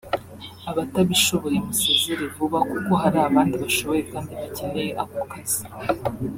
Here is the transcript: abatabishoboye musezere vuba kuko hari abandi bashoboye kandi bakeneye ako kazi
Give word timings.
abatabishoboye 0.69 1.57
musezere 1.65 2.23
vuba 2.35 2.59
kuko 2.69 2.91
hari 3.01 3.17
abandi 3.27 3.55
bashoboye 3.63 4.01
kandi 4.11 4.31
bakeneye 4.41 4.91
ako 5.01 5.17
kazi 5.31 5.61